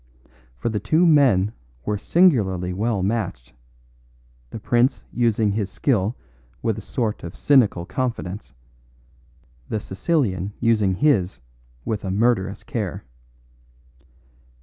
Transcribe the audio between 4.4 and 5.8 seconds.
the prince using his